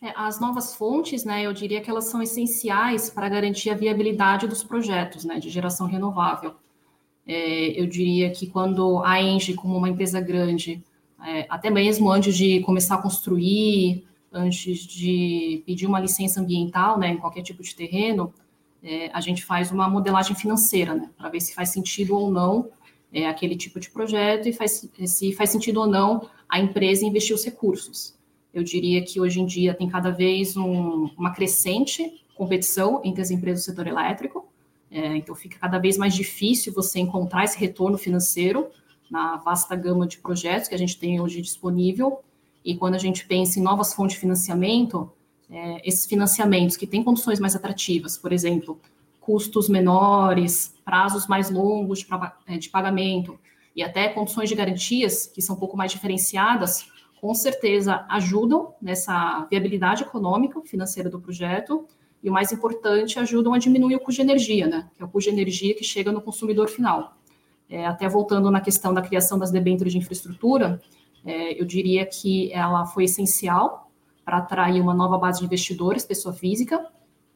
É, 0.00 0.12
as 0.14 0.40
novas 0.40 0.76
fontes, 0.76 1.24
né, 1.24 1.42
eu 1.44 1.52
diria 1.52 1.80
que 1.80 1.90
elas 1.90 2.04
são 2.04 2.22
essenciais 2.22 3.10
para 3.10 3.28
garantir 3.28 3.70
a 3.70 3.74
viabilidade 3.74 4.46
dos 4.46 4.62
projetos 4.62 5.24
né, 5.24 5.38
de 5.38 5.50
geração 5.50 5.86
renovável. 5.86 6.54
É, 7.26 7.80
eu 7.80 7.86
diria 7.86 8.30
que 8.30 8.46
quando 8.46 9.02
a 9.02 9.20
Engie, 9.20 9.54
como 9.54 9.76
uma 9.76 9.88
empresa 9.88 10.20
grande, 10.20 10.84
é, 11.24 11.46
até 11.48 11.70
mesmo 11.70 12.10
antes 12.10 12.36
de 12.36 12.60
começar 12.60 12.96
a 12.96 13.02
construir, 13.02 14.04
antes 14.30 14.80
de 14.80 15.62
pedir 15.64 15.86
uma 15.86 15.98
licença 15.98 16.40
ambiental 16.40 16.98
né, 16.98 17.08
em 17.10 17.16
qualquer 17.16 17.42
tipo 17.42 17.62
de 17.62 17.74
terreno, 17.74 18.32
é, 18.82 19.10
a 19.12 19.20
gente 19.20 19.42
faz 19.42 19.72
uma 19.72 19.88
modelagem 19.88 20.36
financeira, 20.36 20.94
né, 20.94 21.08
para 21.16 21.30
ver 21.30 21.40
se 21.40 21.54
faz 21.54 21.70
sentido 21.70 22.14
ou 22.14 22.30
não 22.30 22.68
é, 23.12 23.26
aquele 23.26 23.56
tipo 23.56 23.80
de 23.80 23.88
projeto 23.90 24.48
e 24.48 24.52
faz, 24.52 24.86
se 25.06 25.32
faz 25.32 25.50
sentido 25.50 25.80
ou 25.80 25.86
não 25.86 26.28
a 26.48 26.60
empresa 26.60 27.06
investir 27.06 27.34
os 27.34 27.44
recursos. 27.44 28.14
Eu 28.52 28.62
diria 28.62 29.02
que 29.02 29.20
hoje 29.20 29.40
em 29.40 29.46
dia 29.46 29.72
tem 29.72 29.88
cada 29.88 30.10
vez 30.10 30.56
um, 30.56 31.08
uma 31.16 31.30
crescente 31.30 32.22
competição 32.34 33.00
entre 33.04 33.22
as 33.22 33.30
empresas 33.30 33.62
do 33.62 33.70
setor 33.70 33.86
elétrico, 33.86 34.46
é, 34.90 35.16
então 35.16 35.34
fica 35.34 35.58
cada 35.58 35.78
vez 35.78 35.96
mais 35.96 36.14
difícil 36.14 36.72
você 36.72 37.00
encontrar 37.00 37.44
esse 37.44 37.58
retorno 37.58 37.96
financeiro 37.96 38.68
na 39.10 39.36
vasta 39.36 39.76
gama 39.76 40.06
de 40.06 40.18
projetos 40.18 40.68
que 40.68 40.74
a 40.74 40.78
gente 40.78 40.98
tem 40.98 41.20
hoje 41.20 41.40
disponível. 41.40 42.20
E 42.64 42.76
quando 42.76 42.94
a 42.94 42.98
gente 42.98 43.26
pensa 43.26 43.58
em 43.58 43.62
novas 43.62 43.92
fontes 43.92 44.14
de 44.14 44.20
financiamento, 44.20 45.10
é, 45.50 45.86
esses 45.86 46.06
financiamentos 46.06 46.76
que 46.76 46.86
têm 46.86 47.02
condições 47.02 47.38
mais 47.38 47.54
atrativas, 47.54 48.16
por 48.16 48.32
exemplo, 48.32 48.80
custos 49.20 49.68
menores, 49.68 50.74
prazos 50.84 51.26
mais 51.26 51.50
longos 51.50 52.00
de, 52.00 52.06
é, 52.46 52.58
de 52.58 52.68
pagamento, 52.68 53.38
e 53.76 53.82
até 53.82 54.08
condições 54.08 54.48
de 54.48 54.54
garantias 54.54 55.26
que 55.26 55.42
são 55.42 55.56
um 55.56 55.58
pouco 55.58 55.76
mais 55.76 55.90
diferenciadas, 55.90 56.86
com 57.20 57.34
certeza 57.34 58.04
ajudam 58.08 58.74
nessa 58.80 59.46
viabilidade 59.50 60.02
econômica, 60.02 60.60
financeira 60.60 61.08
do 61.08 61.18
projeto, 61.18 61.86
e 62.22 62.30
o 62.30 62.32
mais 62.32 62.52
importante, 62.52 63.18
ajudam 63.18 63.52
a 63.52 63.58
diminuir 63.58 63.96
o 63.96 64.00
custo 64.00 64.22
de 64.22 64.30
energia, 64.30 64.66
né? 64.66 64.88
Que 64.94 65.02
é 65.02 65.04
o 65.04 65.08
custo 65.08 65.30
de 65.30 65.36
energia 65.36 65.74
que 65.74 65.84
chega 65.84 66.10
no 66.10 66.22
consumidor 66.22 66.68
final. 66.68 67.18
É, 67.68 67.86
até 67.86 68.08
voltando 68.08 68.50
na 68.50 68.60
questão 68.60 68.92
da 68.92 69.02
criação 69.02 69.38
das 69.38 69.50
debêntures 69.50 69.92
de 69.92 69.98
infraestrutura, 69.98 70.80
é, 71.24 71.60
eu 71.60 71.64
diria 71.64 72.04
que 72.04 72.52
ela 72.52 72.84
foi 72.86 73.04
essencial 73.04 73.90
para 74.24 74.38
atrair 74.38 74.80
uma 74.80 74.94
nova 74.94 75.18
base 75.18 75.40
de 75.40 75.46
investidores, 75.46 76.04
pessoa 76.04 76.34
física. 76.34 76.86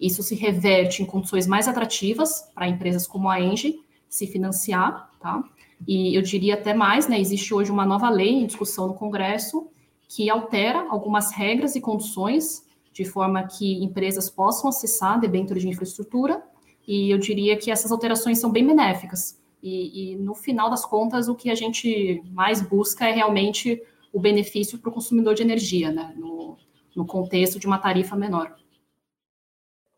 Isso 0.01 0.23
se 0.23 0.35
reverte 0.35 1.03
em 1.03 1.07
condições 1.07 1.47
mais 1.47 1.67
atrativas 1.67 2.51
para 2.55 2.69
empresas 2.69 3.07
como 3.07 3.29
a 3.29 3.41
Engie 3.41 3.81
se 4.09 4.27
financiar, 4.27 5.11
tá? 5.21 5.43
E 5.87 6.17
eu 6.17 6.23
diria 6.23 6.55
até 6.55 6.75
mais, 6.75 7.07
né, 7.09 7.21
existe 7.21 7.53
hoje 7.55 7.71
uma 7.71 7.87
nova 7.87 8.09
lei 8.11 8.31
em 8.31 8.47
discussão 8.47 8.89
no 8.89 8.95
Congresso 8.95 9.69
que 10.09 10.31
altera 10.31 10.87
algumas 10.89 11.31
regras 11.33 11.77
e 11.77 11.81
condições 11.81 12.67
de 12.93 13.05
forma 13.05 13.47
que 13.47 13.85
empresas 13.85 14.29
possam 14.29 14.71
acessar 14.71 15.21
debênture 15.21 15.61
de 15.61 15.69
infraestrutura, 15.69 16.43
e 16.87 17.11
eu 17.13 17.19
diria 17.19 17.57
que 17.57 17.71
essas 17.71 17.93
alterações 17.93 18.39
são 18.41 18.51
bem 18.51 18.67
benéficas. 18.67 19.39
E, 19.63 20.13
e 20.13 20.17
no 20.17 20.35
final 20.35 20.71
das 20.71 20.85
contas, 20.85 21.29
o 21.29 21.35
que 21.35 21.51
a 21.51 21.55
gente 21.55 22.23
mais 22.31 22.63
busca 22.63 23.09
é 23.09 23.13
realmente 23.13 23.83
o 24.13 24.21
benefício 24.21 24.79
para 24.79 24.91
o 24.91 24.93
consumidor 24.93 25.35
de 25.35 25.43
energia, 25.43 25.91
né, 25.91 26.15
no, 26.17 26.57
no 26.95 27.07
contexto 27.07 27.59
de 27.59 27.67
uma 27.67 27.79
tarifa 27.79 28.17
menor. 28.17 28.57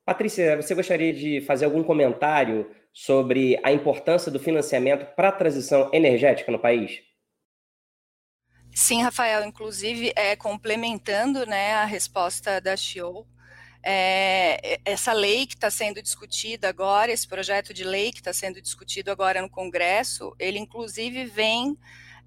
Patrícia, 0.05 0.61
você 0.61 0.75
gostaria 0.75 1.13
de 1.13 1.41
fazer 1.43 1.67
algum 1.67 1.85
comentário 1.85 2.69
sobre 2.93 3.61
a 3.63 3.71
importância 3.71 4.31
do 4.31 4.41
financiamento 4.41 5.15
para 5.15 5.29
a 5.29 5.33
transição 5.33 5.91
energética 5.93 6.51
no 6.51 6.59
país? 6.59 7.03
Sim, 8.75 9.03
Rafael, 9.03 9.45
inclusive, 9.45 10.13
é, 10.17 10.35
complementando 10.37 11.45
né, 11.47 11.75
a 11.75 11.85
resposta 11.85 12.61
da 12.61 12.77
Chiou, 12.77 13.27
é, 13.83 14.81
essa 14.85 15.13
lei 15.13 15.47
que 15.47 15.55
está 15.55 15.71
sendo 15.71 16.03
discutida 16.03 16.69
agora, 16.69 17.13
esse 17.13 17.27
projeto 17.27 17.73
de 17.73 17.85
lei 17.85 18.13
que 18.13 18.19
está 18.21 18.33
sendo 18.33 18.61
discutido 18.61 19.11
agora 19.11 19.41
no 19.41 19.49
Congresso, 19.49 20.35
ele 20.39 20.59
inclusive 20.59 21.25
vem, 21.25 21.79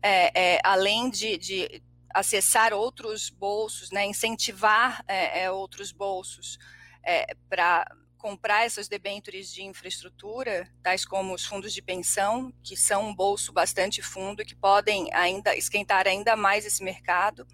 é, 0.01 0.55
é, 0.55 0.60
além 0.63 1.10
de, 1.10 1.38
de, 1.38 1.83
acessar 2.13 2.74
outros 2.74 3.29
bolsos, 3.29 3.91
né, 3.91 4.05
incentivar 4.05 5.03
é, 5.07 5.43
é, 5.43 5.51
outros 5.51 5.91
bolsos 5.91 6.60
é, 7.03 7.36
para 7.50 7.86
comprar 8.17 8.65
essas 8.65 8.88
debêntures 8.88 9.51
de 9.51 9.63
infraestrutura, 9.63 10.72
tais 10.81 11.03
como 11.03 11.33
os 11.33 11.43
fundos 11.43 11.74
de 11.74 11.81
pensão, 11.81 12.53
que 12.63 12.77
são 12.77 13.10
um 13.10 13.13
bolso 13.13 13.51
bastante 13.51 14.01
fundo 14.01 14.45
que 14.45 14.55
podem 14.55 15.13
ainda 15.13 15.55
esquentar 15.57 16.07
ainda 16.07 16.36
mais 16.36 16.65
esse 16.65 16.81
mercado, 16.83 17.45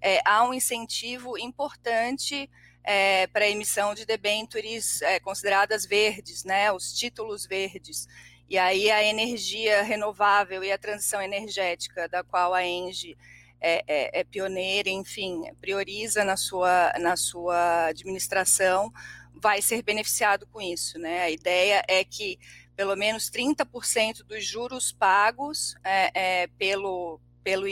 é, 0.00 0.20
há 0.24 0.42
um 0.42 0.52
incentivo 0.52 1.38
importante 1.38 2.50
é, 2.82 3.26
para 3.26 3.48
emissão 3.48 3.94
de 3.94 4.04
debêntures 4.04 5.02
é, 5.02 5.20
consideradas 5.20 5.84
verdes, 5.84 6.44
né, 6.44 6.72
os 6.72 6.92
títulos 6.92 7.46
verdes. 7.46 8.08
E 8.48 8.58
aí 8.58 8.90
a 8.90 9.02
energia 9.02 9.82
renovável 9.82 10.64
e 10.64 10.72
a 10.72 10.78
transição 10.78 11.22
energética, 11.22 12.08
da 12.08 12.24
qual 12.24 12.52
a 12.52 12.66
ENGE 12.66 13.16
é, 13.60 13.84
é, 13.86 14.20
é, 14.20 14.24
pioneira, 14.24 14.88
enfim, 14.88 15.42
prioriza 15.60 16.24
na 16.24 16.36
sua, 16.36 16.92
na 16.98 17.16
sua 17.16 17.86
administração, 17.86 18.92
vai 19.34 19.62
ser 19.62 19.82
beneficiado 19.82 20.46
com 20.46 20.60
isso. 20.60 20.98
Né? 20.98 21.22
A 21.22 21.30
ideia 21.30 21.84
é 21.86 22.02
que 22.02 22.38
pelo 22.74 22.96
menos 22.96 23.30
30% 23.30 24.24
dos 24.24 24.44
juros 24.44 24.90
pagos 24.90 25.74
é, 25.84 26.10
é, 26.14 26.46
pelo, 26.58 27.20
pelo, 27.42 27.66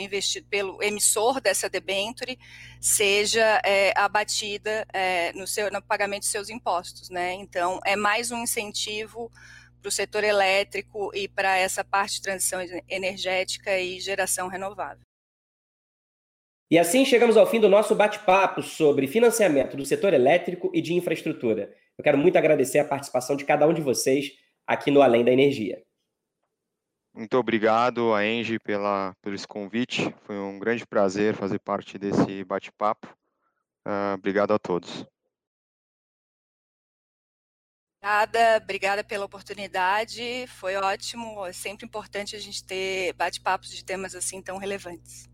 pelo 0.49 0.83
emissor 0.83 1.39
dessa 1.41 1.69
debenture 1.69 2.37
seja 2.79 3.61
é, 3.65 3.91
abatida 3.95 4.85
é, 4.93 5.33
no, 5.33 5.47
seu, 5.47 5.71
no 5.71 5.81
pagamento 5.81 6.21
de 6.21 6.27
seus 6.27 6.49
impostos. 6.49 7.09
Né? 7.09 7.33
Então, 7.33 7.79
é 7.85 7.95
mais 7.95 8.31
um 8.31 8.43
incentivo 8.43 9.31
para 9.81 9.89
o 9.89 9.91
setor 9.91 10.23
elétrico 10.23 11.11
e 11.13 11.27
para 11.27 11.57
essa 11.57 11.83
parte 11.83 12.15
de 12.15 12.21
transição 12.21 12.59
energética 12.87 13.77
e 13.79 13.99
geração 13.99 14.47
renovável. 14.47 15.03
E 16.71 16.77
assim 16.77 17.03
chegamos 17.03 17.35
ao 17.35 17.47
fim 17.47 17.59
do 17.59 17.67
nosso 17.67 17.95
bate-papo 17.95 18.61
sobre 18.61 19.07
financiamento 19.07 19.75
do 19.75 19.85
setor 19.85 20.13
elétrico 20.13 20.69
e 20.73 20.81
de 20.81 20.93
infraestrutura. 20.93 21.73
Eu 21.97 22.03
quero 22.03 22.17
muito 22.17 22.37
agradecer 22.37 22.77
a 22.77 22.85
participação 22.85 23.35
de 23.35 23.43
cada 23.43 23.67
um 23.67 23.73
de 23.73 23.81
vocês 23.81 24.31
aqui 24.67 24.91
no 24.91 25.01
Além 25.01 25.25
da 25.25 25.31
Energia. 25.31 25.81
Muito 27.19 27.37
obrigado 27.37 28.13
a 28.13 28.25
Engie 28.25 28.57
pela, 28.57 29.13
pelo 29.21 29.35
esse 29.35 29.45
convite. 29.45 30.15
Foi 30.21 30.39
um 30.39 30.57
grande 30.57 30.87
prazer 30.87 31.35
fazer 31.35 31.59
parte 31.59 31.97
desse 31.97 32.45
bate-papo. 32.45 33.07
Uh, 33.85 34.13
obrigado 34.13 34.53
a 34.53 34.57
todos. 34.57 35.05
Obrigada, 38.01 38.63
obrigada 38.63 39.03
pela 39.03 39.25
oportunidade. 39.25 40.47
Foi 40.47 40.77
ótimo. 40.77 41.45
É 41.45 41.51
sempre 41.51 41.85
importante 41.85 42.37
a 42.37 42.39
gente 42.39 42.63
ter 42.63 43.11
bate-papos 43.15 43.69
de 43.69 43.83
temas 43.83 44.15
assim 44.15 44.41
tão 44.41 44.57
relevantes. 44.57 45.29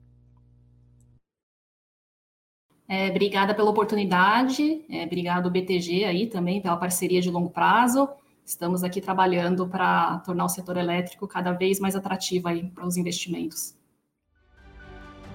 É, 2.89 3.09
obrigada 3.09 3.53
pela 3.53 3.69
oportunidade, 3.69 4.83
é, 4.89 5.03
obrigado 5.03 5.51
BTG 5.51 6.05
aí 6.05 6.27
também 6.27 6.63
pela 6.63 6.77
parceria 6.77 7.21
de 7.21 7.29
longo 7.29 7.51
prazo. 7.51 8.09
Estamos 8.45 8.83
aqui 8.83 9.01
trabalhando 9.01 9.67
para 9.67 10.19
tornar 10.19 10.45
o 10.45 10.49
setor 10.49 10.77
elétrico 10.77 11.27
cada 11.27 11.51
vez 11.51 11.79
mais 11.79 11.95
atrativo 11.95 12.47
para 12.75 12.85
os 12.85 12.95
investimentos. 12.95 13.75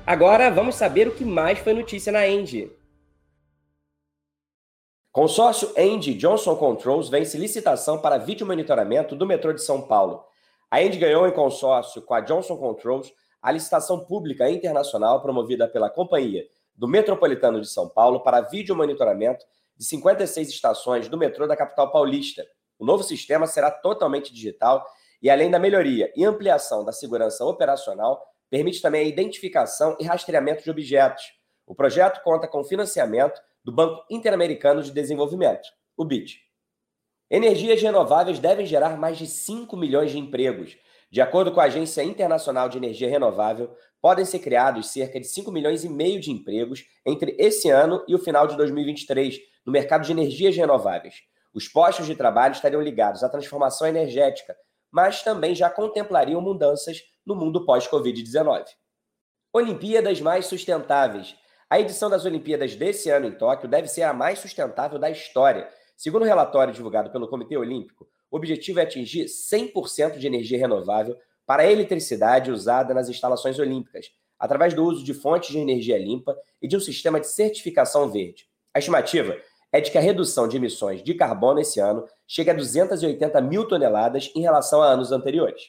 Agora 0.07 0.49
vamos 0.49 0.77
saber 0.77 1.09
o 1.09 1.15
que 1.15 1.25
mais 1.25 1.59
foi 1.59 1.73
notícia 1.75 2.13
na 2.13 2.29
Engie. 2.29 2.73
Consórcio 5.11 5.73
Engie 5.77 6.15
Johnson 6.15 6.55
Controls 6.55 7.09
vence 7.09 7.37
licitação 7.37 8.01
para 8.01 8.17
vídeo 8.17 8.47
monitoramento 8.47 9.17
do 9.17 9.27
metrô 9.27 9.53
de 9.53 9.63
São 9.63 9.83
Paulo. 9.83 10.25
A 10.71 10.81
Engie 10.81 11.01
ganhou 11.01 11.27
em 11.27 11.33
consórcio 11.33 12.01
com 12.03 12.15
a 12.15 12.21
Johnson 12.21 12.57
Controls 12.57 13.13
a 13.43 13.51
licitação 13.51 14.05
pública 14.05 14.49
internacional 14.49 15.21
promovida 15.21 15.67
pela 15.67 15.91
companhia 15.91 16.47
do 16.77 16.87
Metropolitano 16.87 17.61
de 17.61 17.69
São 17.69 17.89
Paulo 17.89 18.21
para 18.21 18.41
vídeo 18.41 18.77
monitoramento 18.77 19.45
de 19.77 19.85
56 19.85 20.49
estações 20.49 21.09
do 21.09 21.19
metrô 21.19 21.49
da 21.49 21.57
capital 21.57 21.91
paulista. 21.91 22.47
O 22.81 22.87
novo 22.87 23.03
sistema 23.03 23.47
será 23.47 23.71
totalmente 23.71 24.33
digital 24.33 24.87
e, 25.23 25.29
além 25.29 25.51
da 25.51 25.59
melhoria 25.59 26.11
e 26.17 26.25
ampliação 26.25 26.83
da 26.83 26.93
segurança 26.93 27.45
operacional, 27.45 28.27
permite 28.49 28.81
também 28.81 29.03
a 29.03 29.09
identificação 29.09 29.95
e 30.01 30.05
rastreamento 30.05 30.65
de 30.65 30.71
objetos. 30.71 31.25
O 31.67 31.75
projeto 31.75 32.23
conta 32.25 32.49
com 32.49 32.65
financiamento 32.65 33.39
do 33.63 33.71
Banco 33.71 34.03
Interamericano 34.09 34.83
de 34.83 34.91
Desenvolvimento, 34.91 35.69
o 35.95 36.07
BID. 36.07 36.39
Energias 37.31 37.83
renováveis 37.83 38.39
devem 38.39 38.65
gerar 38.65 38.97
mais 38.97 39.19
de 39.19 39.27
5 39.27 39.77
milhões 39.77 40.11
de 40.11 40.19
empregos. 40.19 40.79
De 41.11 41.21
acordo 41.21 41.53
com 41.53 41.61
a 41.61 41.65
Agência 41.65 42.03
Internacional 42.03 42.71
de 42.71 42.79
Energia 42.79 43.11
Renovável, 43.11 43.77
podem 44.01 44.25
ser 44.25 44.39
criados 44.39 44.89
cerca 44.89 45.21
de 45.21 45.27
5 45.27 45.53
milhões 45.53 45.85
e 45.85 45.89
meio 45.89 46.19
de 46.19 46.31
empregos 46.31 46.87
entre 47.05 47.37
esse 47.39 47.69
ano 47.69 48.03
e 48.09 48.15
o 48.15 48.19
final 48.19 48.47
de 48.47 48.57
2023 48.57 49.39
no 49.67 49.71
mercado 49.71 50.07
de 50.07 50.13
energias 50.13 50.57
renováveis. 50.57 51.30
Os 51.53 51.67
postos 51.69 52.07
de 52.07 52.15
trabalho 52.15 52.53
estariam 52.53 52.81
ligados 52.81 53.25
à 53.25 53.29
transformação 53.29 53.87
energética, 53.87 54.57
mas 54.91 55.23
também 55.23 55.55
já 55.55 55.69
contemplariam 55.69 56.41
mudanças 56.41 57.03
no 57.27 57.35
mundo 57.35 57.65
pós-Covid-19. 57.67 58.67
Olimpíadas 59.53 60.21
mais 60.21 60.47
sustentáveis. 60.47 61.37
A 61.69 61.81
edição 61.81 62.09
das 62.09 62.25
Olimpíadas 62.25 62.77
desse 62.77 63.11
ano 63.11 63.27
em 63.27 63.33
Tóquio 63.33 63.69
deve 63.69 63.89
ser 63.89 64.03
a 64.03 64.13
mais 64.13 64.39
sustentável 64.39 64.99
da 64.99 65.11
história. 65.11 65.69
Segundo 65.97 66.23
o 66.23 66.25
um 66.25 66.29
relatório 66.29 66.73
divulgado 66.73 67.11
pelo 67.11 67.29
Comitê 67.29 67.57
Olímpico, 67.57 68.09
o 68.31 68.37
objetivo 68.37 68.79
é 68.79 68.85
atingir 68.85 69.27
100% 69.27 70.19
de 70.19 70.27
energia 70.27 70.59
renovável 70.59 71.17
para 71.45 71.65
a 71.65 71.71
eletricidade 71.71 72.53
usada 72.53 72.95
nas 72.95 73.09
instalações 73.09 73.59
olímpicas, 73.59 74.07
através 74.39 74.73
do 74.73 74.85
uso 74.85 75.05
de 75.05 75.13
fontes 75.13 75.51
de 75.51 75.59
energia 75.59 75.99
limpa 75.99 76.37
e 76.63 76.69
de 76.69 76.77
um 76.77 76.81
sistema 76.81 77.19
de 77.19 77.27
certificação 77.27 78.09
verde. 78.09 78.49
A 78.73 78.79
estimativa 78.79 79.37
é 79.73 79.81
de 79.81 79.91
que 79.91 79.99
a 79.99 80.01
redução 80.01 80.49
de 80.49 80.57
emissões 80.57 81.03
de 81.03 81.15
carbono 81.15 81.61
esse 81.61 81.81
ano 81.81 82.07
chegue 82.27 82.51
a 82.51 82.55
280 82.55 83.41
mil 83.41 83.67
toneladas 83.67 84.31
em 84.35 84.41
relação 84.41 84.83
a 84.83 84.87
anos 84.87 85.13
anteriores. 85.13 85.63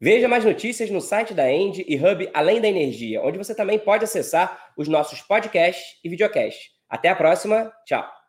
Veja 0.00 0.28
mais 0.28 0.44
notícias 0.44 0.90
no 0.90 1.00
site 1.00 1.34
da 1.34 1.50
End 1.50 1.84
e 1.86 1.96
Hub 1.96 2.30
Além 2.32 2.60
da 2.60 2.68
Energia, 2.68 3.22
onde 3.22 3.36
você 3.36 3.54
também 3.54 3.78
pode 3.78 4.04
acessar 4.04 4.72
os 4.76 4.88
nossos 4.88 5.20
podcasts 5.20 5.98
e 6.02 6.08
videocasts. 6.08 6.70
Até 6.88 7.10
a 7.10 7.16
próxima, 7.16 7.70
tchau! 7.84 8.19